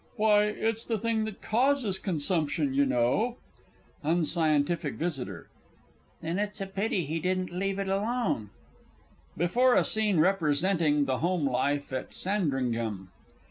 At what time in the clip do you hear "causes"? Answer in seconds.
1.43-1.99